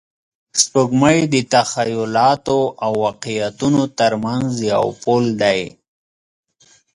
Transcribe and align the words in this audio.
سپوږمۍ 0.61 1.19
د 1.33 1.35
تخیلاتو 1.53 2.59
او 2.83 2.91
واقعیتونو 3.05 3.83
تر 3.99 4.11
منځ 4.23 4.49
یو 4.71 4.85
پل 5.03 5.23
دی 5.41 5.61